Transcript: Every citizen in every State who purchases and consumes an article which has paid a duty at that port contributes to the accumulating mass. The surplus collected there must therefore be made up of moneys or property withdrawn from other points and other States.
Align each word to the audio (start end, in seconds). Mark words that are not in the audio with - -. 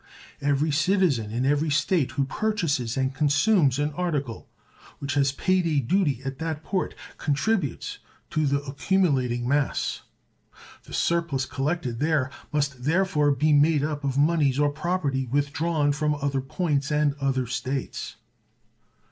Every 0.41 0.71
citizen 0.71 1.29
in 1.29 1.45
every 1.45 1.69
State 1.69 2.13
who 2.13 2.25
purchases 2.25 2.97
and 2.97 3.13
consumes 3.13 3.77
an 3.77 3.93
article 3.93 4.49
which 4.97 5.13
has 5.13 5.31
paid 5.31 5.67
a 5.67 5.79
duty 5.79 6.23
at 6.25 6.39
that 6.39 6.63
port 6.63 6.95
contributes 7.19 7.99
to 8.31 8.47
the 8.47 8.63
accumulating 8.63 9.47
mass. 9.47 10.01
The 10.85 10.93
surplus 10.95 11.45
collected 11.45 11.99
there 11.99 12.31
must 12.51 12.83
therefore 12.85 13.29
be 13.29 13.53
made 13.53 13.83
up 13.83 14.03
of 14.03 14.17
moneys 14.17 14.57
or 14.57 14.69
property 14.71 15.27
withdrawn 15.27 15.91
from 15.91 16.15
other 16.15 16.41
points 16.41 16.91
and 16.91 17.13
other 17.21 17.45
States. 17.45 18.15